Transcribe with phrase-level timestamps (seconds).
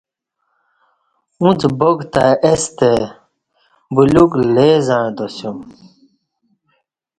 [1.41, 2.91] اُݩڅ باک تہ اہ ستہ
[3.93, 5.59] بلیوک لئ زعں تاسیوم